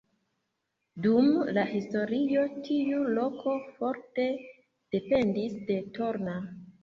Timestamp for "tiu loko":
2.69-3.53